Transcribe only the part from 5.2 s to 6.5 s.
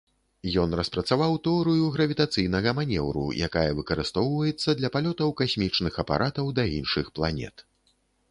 касмічных апаратаў